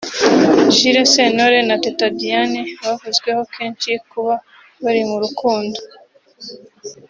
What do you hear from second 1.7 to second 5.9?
Teta Diane bavuzweho kenshi kuba bari mu rukundo